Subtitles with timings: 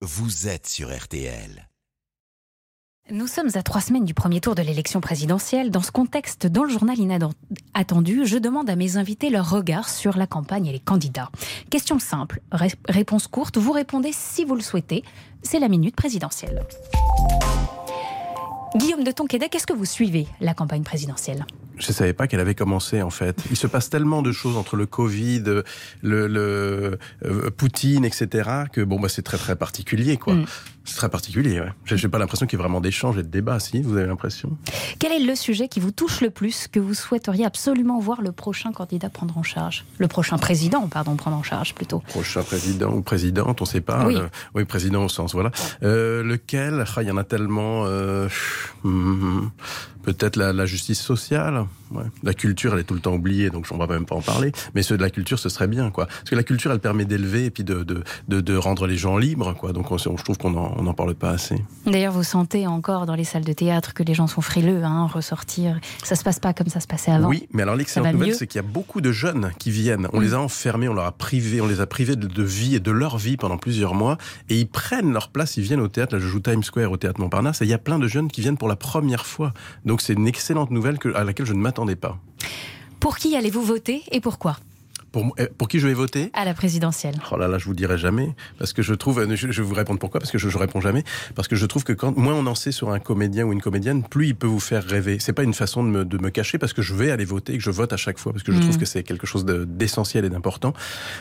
[0.00, 1.68] vous êtes sur RTL.
[3.10, 5.70] Nous sommes à trois semaines du premier tour de l'élection présidentielle.
[5.70, 10.16] Dans ce contexte, dans le journal inattendu, je demande à mes invités leur regard sur
[10.18, 11.30] la campagne et les candidats.
[11.70, 15.04] Question simple, ré- réponse courte, vous répondez si vous le souhaitez.
[15.42, 16.62] C'est la minute présidentielle.
[18.76, 21.46] Guillaume de Tonquédec, est-ce que vous suivez la campagne présidentielle?
[21.78, 23.42] Je ne savais pas qu'elle avait commencé en fait.
[23.50, 25.42] Il se passe tellement de choses entre le Covid,
[26.02, 28.50] le, le euh, Poutine, etc.
[28.72, 30.34] que bon bah c'est très très particulier quoi.
[30.34, 30.46] Mm.
[30.84, 31.60] C'est très particulier.
[31.60, 31.68] Ouais.
[31.84, 33.60] J'ai pas l'impression qu'il y ait vraiment d'échange et de débat.
[33.60, 34.56] Si vous avez l'impression?
[34.98, 38.32] Quel est le sujet qui vous touche le plus, que vous souhaiteriez absolument voir le
[38.32, 39.84] prochain candidat prendre en charge?
[39.98, 41.98] Le prochain président, pardon, prendre en charge plutôt.
[42.08, 44.06] Prochain président ou présidente, on ne sait pas.
[44.06, 44.16] Oui.
[44.16, 45.50] Euh, oui, président au sens voilà.
[45.82, 46.82] Euh, lequel?
[46.96, 47.84] Ah, Il y en a tellement.
[47.84, 48.28] euh,
[48.82, 49.48] hmm,
[50.08, 51.66] Peut-être la, justice sociale.
[51.90, 52.04] Ouais.
[52.22, 54.52] La culture, elle est tout le temps oubliée, donc on va même pas en parler.
[54.74, 56.06] Mais ceux de la culture, ce serait bien, quoi.
[56.06, 58.96] Parce que la culture, elle permet d'élever et puis de, de, de, de rendre les
[58.96, 59.72] gens libres, quoi.
[59.72, 61.56] Donc on, je trouve qu'on n'en on en parle pas assez.
[61.86, 65.06] D'ailleurs, vous sentez encore dans les salles de théâtre que les gens sont frileux, hein,
[65.06, 65.78] ressortir.
[66.04, 67.28] Ça se passe pas comme ça se passait avant.
[67.28, 70.08] Oui, mais alors l'excellente nouvelle, c'est qu'il y a beaucoup de jeunes qui viennent.
[70.12, 70.22] On Mm.
[70.22, 72.80] les a enfermés, on leur a privé, on les a privés de, de vie et
[72.80, 76.14] de leur vie pendant plusieurs mois, et ils prennent leur place, ils viennent au théâtre.
[76.14, 78.28] Là, je joue Times Square au théâtre Montparnasse, et il y a plein de jeunes
[78.28, 79.52] qui viennent pour la première fois.
[79.84, 81.60] Donc c'est une excellente nouvelle que- à laquelle je ne
[83.00, 84.56] Pour qui allez-vous voter et pourquoi?
[85.12, 86.30] Pour, eh, pour qui je vais voter?
[86.34, 87.14] À la présidentielle.
[87.32, 89.74] Oh là là, je vous dirai jamais, parce que je trouve, euh, je, je vous
[89.74, 91.02] répondre pourquoi, parce que je, je réponds jamais,
[91.34, 93.62] parce que je trouve que quand moins on en sait sur un comédien ou une
[93.62, 95.18] comédienne, plus il peut vous faire rêver.
[95.20, 97.54] C'est pas une façon de me, de me cacher, parce que je vais aller voter
[97.54, 98.64] et que je vote à chaque fois, parce que je Mhm.
[98.64, 100.72] trouve que c'est quelque chose de- d'essentiel et d'important.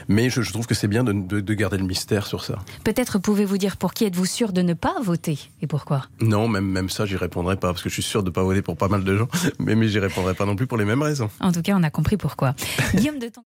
[0.07, 2.59] Mais je, je trouve que c'est bien de, de- de garder le mystère sur ça.
[2.83, 6.03] Peut-être pouvez-vous dire pour qui êtes-vous sûr de ne pas voter et pourquoi?
[6.21, 8.61] Non, même même ça, j'y répondrai pas, parce que je suis sûr de pas voter
[8.61, 9.27] pour pas mal de gens,
[9.59, 11.29] mais mais j'y répondrai pas non plus pour les mêmes raisons.
[11.39, 12.53] En tout cas, on a compris pourquoi.
[12.95, 13.43] Guillaume de Tonquédec.